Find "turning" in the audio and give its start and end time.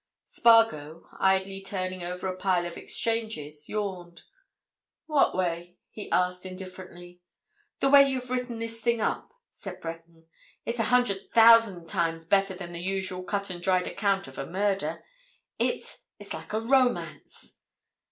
1.61-2.01